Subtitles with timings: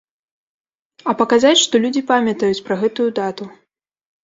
[1.13, 3.51] А паказаць, што людзі памятаюць пра гэтую дату.